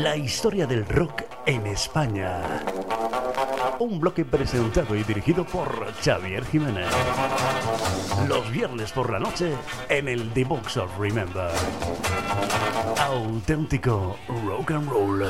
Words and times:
La 0.00 0.16
historia 0.16 0.66
del 0.66 0.86
rock 0.86 1.22
en 1.44 1.66
España. 1.66 2.40
Un 3.78 4.00
bloque 4.00 4.24
presentado 4.24 4.94
y 4.94 5.02
dirigido 5.02 5.44
por 5.44 5.92
Xavier 6.02 6.44
Jiménez. 6.46 6.86
Los 8.26 8.50
viernes 8.50 8.90
por 8.92 9.10
la 9.10 9.18
noche 9.18 9.52
en 9.88 10.08
el 10.08 10.32
The 10.32 10.44
Box 10.44 10.78
of 10.78 10.98
Remember. 10.98 11.50
Auténtico 12.98 14.16
rock 14.46 14.70
and 14.70 14.88
roll. 14.88 15.24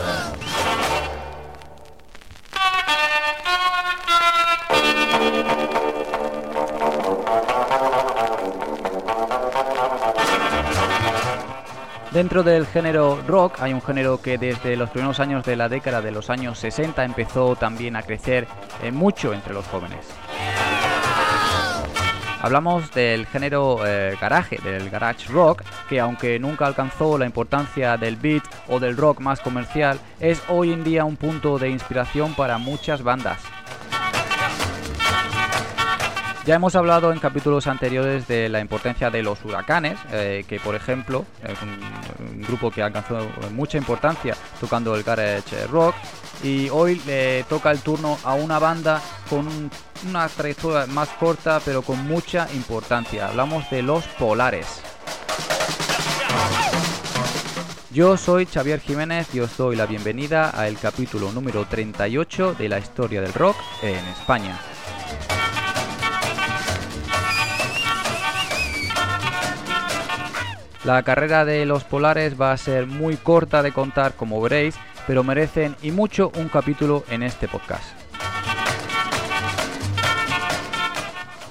Dentro 12.13 12.43
del 12.43 12.67
género 12.67 13.23
rock 13.27 13.61
hay 13.61 13.73
un 13.73 13.81
género 13.81 14.21
que 14.21 14.37
desde 14.37 14.77
los 14.77 14.91
primeros 14.91 15.19
años 15.19 15.47
de 15.47 15.57
la 15.57 15.71
década 15.71 16.03
de 16.03 16.11
los 16.11 16.29
años 16.29 16.59
60 16.59 17.03
empezó 17.05 17.57
también 17.57 17.97
a 17.97 18.03
crecer 18.03 18.47
eh, 18.83 18.93
mucho 18.93 19.33
entre 19.33 19.55
los 19.55 19.67
jóvenes. 19.67 20.07
Hablamos 22.43 22.91
del 22.91 23.25
género 23.27 23.79
eh, 23.87 24.19
garaje, 24.21 24.59
del 24.63 24.91
garage 24.91 25.33
rock, 25.33 25.63
que 25.89 26.01
aunque 26.01 26.39
nunca 26.39 26.67
alcanzó 26.67 27.17
la 27.17 27.25
importancia 27.25 27.97
del 27.97 28.17
beat 28.17 28.43
o 28.69 28.79
del 28.79 28.97
rock 28.99 29.21
más 29.21 29.41
comercial, 29.41 29.99
es 30.21 30.43
hoy 30.49 30.73
en 30.73 30.85
día 30.85 31.07
un 31.07 31.17
punto 31.17 31.59
de 31.59 31.71
inspiración 31.71 32.35
para 32.35 32.59
muchas 32.59 33.03
bandas. 33.03 33.41
Ya 36.45 36.57
hemos 36.57 36.75
hablado 36.75 37.13
en 37.13 37.21
capítulos 37.21 37.69
anteriores 37.69 38.27
de 38.27 38.49
la 38.49 38.59
importancia 38.59 39.11
de 39.11 39.23
los 39.23 39.45
huracanes, 39.45 39.97
eh, 40.11 40.45
que 40.49 40.59
por 40.59 40.75
ejemplo 40.75 41.25
es 41.41 41.57
un, 41.63 42.43
grupo 42.43 42.73
que 42.73 42.83
alcanzó 42.83 43.29
mucha 43.53 43.79
importancia 43.79 44.35
tocando 44.61 44.97
el 44.97 45.05
garage 45.05 45.69
rock 45.69 45.95
y 46.43 46.69
hoy 46.71 47.01
le 47.07 47.45
toca 47.45 47.71
el 47.71 47.79
turno 47.79 48.19
a 48.25 48.35
una 48.35 48.59
banda 48.59 49.01
con 49.31 49.47
un, 49.47 49.71
una 50.09 50.29
trayectoria 50.29 50.87
más 50.87 51.09
corta 51.11 51.61
pero 51.65 51.83
con 51.83 52.05
mucha 52.09 52.49
importancia. 52.55 53.29
Hablamos 53.29 53.71
de 53.71 53.83
los 53.83 54.05
Polares. 54.19 54.83
Yo 57.93 58.17
soy 58.17 58.47
Xavier 58.47 58.81
Jiménez 58.81 59.33
y 59.33 59.41
os 59.41 59.57
doy 59.57 59.77
la 59.77 59.87
bienvenida 59.87 60.51
al 60.51 60.77
capítulo 60.77 61.31
número 61.31 61.67
38 61.67 62.55
de 62.55 62.69
la 62.69 62.81
historia 62.81 63.21
del 63.21 63.33
rock 63.33 63.57
en 63.83 64.05
España. 64.07 64.59
La 70.85 71.03
carrera 71.05 71.45
de 71.45 71.65
los 71.65 71.85
polares 71.85 72.41
va 72.41 72.51
a 72.51 72.57
ser 72.57 72.87
muy 72.87 73.17
corta 73.17 73.63
de 73.63 73.71
contar 73.71 74.15
como 74.15 74.41
veréis, 74.41 74.75
pero 75.07 75.23
merecen 75.23 75.77
y 75.81 75.93
mucho 75.93 76.33
un 76.37 76.49
capítulo 76.49 77.05
en 77.09 77.23
este 77.23 77.47
podcast. 77.47 77.85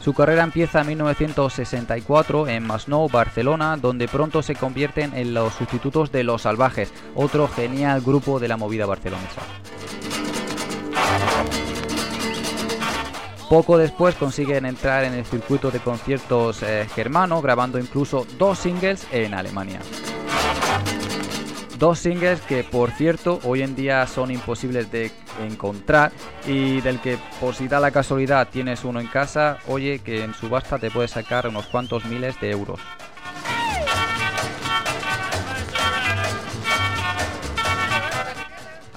Su 0.01 0.13
carrera 0.13 0.43
empieza 0.43 0.81
en 0.81 0.87
1964 0.87 2.47
en 2.47 2.63
Masnou, 2.63 3.07
Barcelona, 3.07 3.77
donde 3.77 4.07
pronto 4.07 4.41
se 4.41 4.55
convierten 4.55 5.13
en 5.15 5.33
los 5.33 5.53
sustitutos 5.53 6.11
de 6.11 6.23
Los 6.23 6.41
Salvajes, 6.41 6.91
otro 7.15 7.47
genial 7.47 8.01
grupo 8.01 8.39
de 8.39 8.47
la 8.49 8.57
movida 8.57 8.85
barcelonesa. 8.85 9.41
Poco 13.51 13.77
después 13.77 14.15
consiguen 14.15 14.65
entrar 14.65 15.03
en 15.03 15.13
el 15.13 15.25
circuito 15.25 15.71
de 15.71 15.81
conciertos 15.81 16.63
eh, 16.63 16.87
germano, 16.95 17.41
grabando 17.41 17.79
incluso 17.79 18.25
dos 18.37 18.59
singles 18.59 19.05
en 19.11 19.33
Alemania. 19.33 19.81
Dos 21.77 21.99
singles 21.99 22.39
que 22.39 22.63
por 22.63 22.91
cierto 22.91 23.41
hoy 23.43 23.61
en 23.61 23.75
día 23.75 24.07
son 24.07 24.31
imposibles 24.31 24.89
de 24.89 25.11
encontrar 25.41 26.13
y 26.47 26.79
del 26.79 27.01
que 27.01 27.17
por 27.41 27.53
si 27.53 27.67
da 27.67 27.81
la 27.81 27.91
casualidad 27.91 28.47
tienes 28.49 28.85
uno 28.85 29.01
en 29.01 29.07
casa, 29.07 29.57
oye 29.67 29.99
que 29.99 30.23
en 30.23 30.33
subasta 30.33 30.79
te 30.79 30.89
puedes 30.89 31.11
sacar 31.11 31.45
unos 31.45 31.65
cuantos 31.65 32.05
miles 32.05 32.39
de 32.39 32.51
euros. 32.51 32.79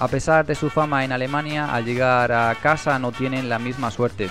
A 0.05 0.09
pesar 0.09 0.45
de 0.45 0.55
su 0.55 0.69
fama 0.69 1.03
en 1.03 1.13
Alemania, 1.13 1.75
al 1.75 1.87
llegar 1.87 2.31
a 2.31 2.55
casa 2.57 2.99
no 2.99 3.11
tienen 3.11 3.49
la 3.49 3.59
misma 3.59 3.91
suerte. 3.91 4.29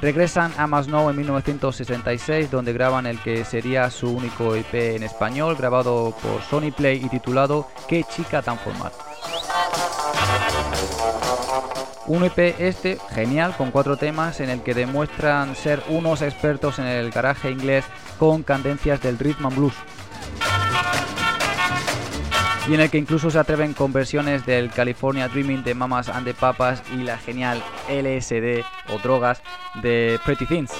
Regresan 0.00 0.50
a 0.56 0.66
Masnou 0.66 1.10
en 1.10 1.16
1966, 1.16 2.50
donde 2.50 2.72
graban 2.72 3.06
el 3.06 3.20
que 3.20 3.44
sería 3.44 3.90
su 3.90 4.16
único 4.16 4.54
EP 4.54 4.96
en 4.96 5.02
español, 5.02 5.56
grabado 5.56 6.16
por 6.22 6.40
Sony 6.40 6.72
Play 6.74 7.04
y 7.04 7.10
titulado 7.10 7.68
Qué 7.86 8.02
chica 8.04 8.40
tan 8.40 8.58
formal. 8.58 8.92
Un 12.06 12.24
EP 12.24 12.38
este 12.58 12.98
genial 13.10 13.54
con 13.58 13.72
cuatro 13.72 13.98
temas 13.98 14.40
en 14.40 14.48
el 14.48 14.62
que 14.62 14.72
demuestran 14.72 15.54
ser 15.54 15.82
unos 15.90 16.22
expertos 16.22 16.78
en 16.78 16.86
el 16.86 17.10
garaje 17.10 17.50
inglés 17.50 17.84
con 18.18 18.42
candencias 18.42 19.02
del 19.02 19.18
rhythm 19.18 19.44
and 19.44 19.56
blues 19.56 19.74
y 22.68 22.74
en 22.74 22.80
el 22.80 22.90
que 22.90 22.98
incluso 22.98 23.30
se 23.30 23.38
atreven 23.38 23.74
con 23.74 23.92
versiones 23.92 24.44
del 24.44 24.70
California 24.70 25.28
Dreaming 25.28 25.62
de 25.62 25.74
Mamas 25.74 26.08
and 26.08 26.26
the 26.26 26.34
Papas 26.34 26.82
y 26.94 27.02
la 27.02 27.16
genial 27.18 27.62
LSD 27.88 28.64
o 28.92 28.98
drogas 29.02 29.42
de 29.82 30.18
Pretty 30.24 30.46
Things. 30.46 30.72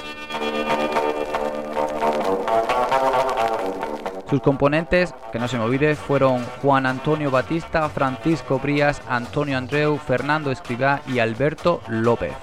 Sus 4.29 4.41
componentes, 4.41 5.13
que 5.31 5.39
no 5.39 5.47
se 5.47 5.57
me 5.57 5.63
olvide, 5.63 5.95
fueron 5.95 6.43
Juan 6.61 6.85
Antonio 6.85 7.31
Batista, 7.31 7.87
Francisco 7.87 8.59
Brías, 8.59 9.01
Antonio 9.07 9.57
Andreu, 9.57 9.97
Fernando 9.97 10.51
Escribá 10.51 11.01
y 11.07 11.19
Alberto 11.19 11.81
López. 11.87 12.33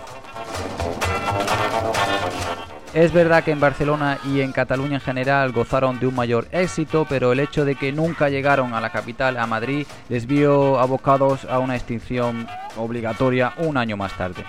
Es 2.94 3.12
verdad 3.12 3.42
que 3.42 3.50
en 3.50 3.58
Barcelona 3.58 4.18
y 4.24 4.40
en 4.40 4.52
Cataluña 4.52 4.94
en 4.94 5.00
general 5.00 5.50
gozaron 5.50 5.98
de 5.98 6.06
un 6.06 6.14
mayor 6.14 6.46
éxito, 6.52 7.04
pero 7.08 7.32
el 7.32 7.40
hecho 7.40 7.64
de 7.64 7.74
que 7.74 7.90
nunca 7.90 8.28
llegaron 8.28 8.72
a 8.72 8.80
la 8.80 8.90
capital, 8.90 9.36
a 9.36 9.48
Madrid, 9.48 9.84
les 10.08 10.26
vio 10.26 10.78
abocados 10.78 11.44
a 11.46 11.58
una 11.58 11.74
extinción 11.74 12.46
obligatoria 12.76 13.52
un 13.56 13.76
año 13.78 13.96
más 13.96 14.16
tarde. 14.16 14.44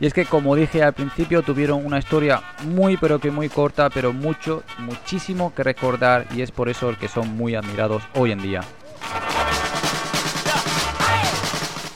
Y 0.00 0.06
es 0.06 0.14
que 0.14 0.24
como 0.24 0.56
dije 0.56 0.82
al 0.82 0.94
principio 0.94 1.42
tuvieron 1.42 1.84
una 1.84 1.98
historia 1.98 2.42
muy 2.64 2.96
pero 2.96 3.18
que 3.18 3.30
muy 3.30 3.50
corta, 3.50 3.90
pero 3.90 4.14
mucho, 4.14 4.62
muchísimo 4.78 5.54
que 5.54 5.62
recordar 5.62 6.26
y 6.34 6.40
es 6.40 6.50
por 6.50 6.70
eso 6.70 6.88
el 6.88 6.96
que 6.96 7.08
son 7.08 7.36
muy 7.36 7.54
admirados 7.54 8.02
hoy 8.14 8.32
en 8.32 8.40
día. 8.40 8.62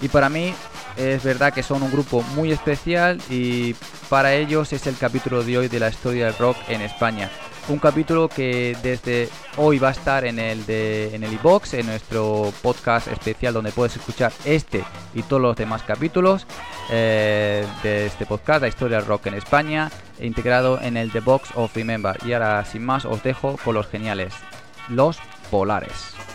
Y 0.02 0.08
para 0.08 0.28
mí 0.28 0.54
es 0.96 1.22
verdad 1.22 1.52
que 1.52 1.62
son 1.62 1.82
un 1.82 1.90
grupo 1.90 2.22
muy 2.34 2.52
especial 2.52 3.20
y 3.28 3.74
para 4.08 4.34
ellos 4.34 4.72
es 4.72 4.86
el 4.86 4.96
capítulo 4.96 5.42
de 5.42 5.58
hoy 5.58 5.68
de 5.68 5.80
la 5.80 5.88
historia 5.88 6.26
del 6.26 6.36
rock 6.36 6.56
en 6.68 6.80
España. 6.80 7.30
Un 7.68 7.78
capítulo 7.78 8.28
que 8.28 8.76
desde 8.82 9.28
hoy 9.56 9.78
va 9.78 9.88
a 9.88 9.92
estar 9.92 10.24
en 10.24 10.38
el 10.38 10.66
de 10.66 11.14
en 11.14 11.22
el 11.22 11.32
iBox, 11.34 11.74
en 11.74 11.86
nuestro 11.86 12.52
podcast 12.62 13.06
especial 13.08 13.54
donde 13.54 13.70
puedes 13.70 13.94
escuchar 13.96 14.32
este 14.44 14.82
y 15.14 15.22
todos 15.22 15.40
los 15.40 15.56
demás 15.56 15.82
capítulos 15.82 16.46
eh, 16.90 17.64
de 17.82 18.06
este 18.06 18.26
podcast, 18.26 18.62
la 18.62 18.68
historia 18.68 18.96
del 18.96 19.06
rock 19.06 19.26
en 19.26 19.34
España, 19.34 19.90
integrado 20.18 20.80
en 20.80 20.96
el 20.96 21.12
The 21.12 21.20
Box 21.20 21.50
of 21.54 21.74
Remember. 21.76 22.16
Y 22.26 22.32
ahora 22.32 22.64
sin 22.64 22.84
más 22.84 23.04
os 23.04 23.22
dejo 23.22 23.56
con 23.64 23.74
los 23.74 23.86
geniales, 23.86 24.32
los 24.88 25.18
Polares. 25.50 26.29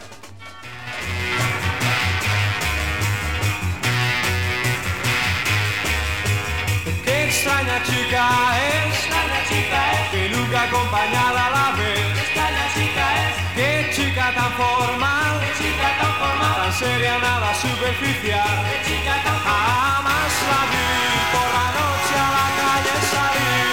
Extraña 7.36 7.84
chica 7.84 8.24
es, 8.56 8.96
extraña 8.96 9.40
chica 9.50 9.80
es, 9.92 10.08
que 10.10 10.30
nunca 10.30 10.60
acompañada 10.64 11.50
la 11.50 11.68
vez. 11.76 12.00
Extraña 12.18 12.66
chica 12.74 13.06
es, 13.24 13.34
qué 13.56 13.72
chica 13.94 14.26
tan 14.34 14.52
formal, 14.54 15.34
qué 15.42 15.52
chica 15.62 15.88
tan 16.00 16.14
formal, 16.16 16.56
tan 16.56 16.72
seria 16.74 17.18
nada 17.20 17.54
superficial, 17.56 18.56
qué 18.68 18.78
chica 18.88 19.16
tan 19.26 19.38
formal. 19.44 19.68
Jamás 19.76 20.34
la 20.50 20.62
vi 20.72 20.88
por 21.36 21.48
la 21.58 21.68
noche 21.78 22.16
a 22.26 22.30
la 22.38 22.48
calle 22.60 22.96
salir. 23.12 23.70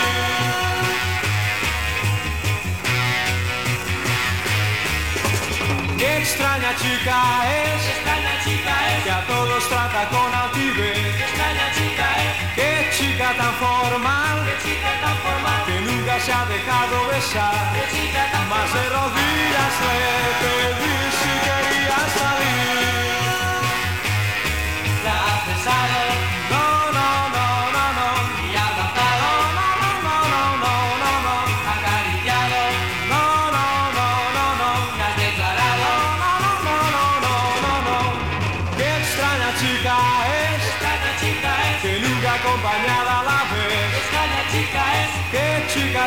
Qué 5.98 6.10
extraña 6.18 6.72
chica 6.82 7.16
es, 7.62 7.80
extraña 7.94 8.34
chica 8.44 8.74
es, 8.90 8.98
que 9.04 9.10
a 9.12 9.22
todos 9.28 9.62
trata 9.68 10.02
con 10.08 10.34
altivez 10.34 11.41
chica 13.22 13.36
tan 13.36 13.54
formal, 13.54 14.38
chica 14.64 14.92
tan 15.00 15.16
formal, 15.18 15.64
que 15.66 15.80
nunca 15.80 16.18
se 16.18 16.32
ha 16.32 16.44
dejado 16.46 17.06
besar, 17.06 17.54
más 18.50 18.74
de 18.74 18.88
rodillas 18.90 19.74
le 19.86 20.21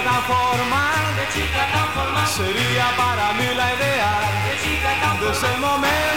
tan 0.05 1.15
de 1.17 1.25
chica 1.33 1.65
tan 1.73 2.27
sería 2.27 2.95
para 2.95 3.33
mí 3.33 3.47
la 3.55 3.73
idea 3.75 4.11
de, 4.45 4.53
chica 4.61 4.91
tan 5.01 5.19
de 5.19 5.31
ese 5.31 5.57
momento. 5.57 6.14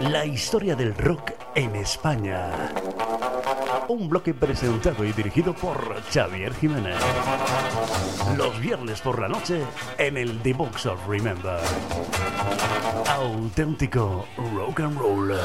La 0.00 0.24
historia 0.24 0.74
del 0.74 0.94
rock 0.94 1.32
en 1.54 1.76
España. 1.76 2.50
Un 3.88 4.08
bloque 4.08 4.32
presentado 4.32 5.04
y 5.04 5.12
dirigido 5.12 5.54
por 5.54 6.00
Xavier 6.10 6.54
Jiménez. 6.54 6.96
Los 8.36 8.58
viernes 8.60 9.00
por 9.02 9.20
la 9.20 9.28
noche 9.28 9.62
en 9.98 10.16
el 10.16 10.40
The 10.40 10.54
Box 10.54 10.86
of 10.86 11.06
Remember. 11.06 11.60
Auténtico 13.08 14.26
rock 14.54 14.80
and 14.80 14.98
roll. 14.98 15.38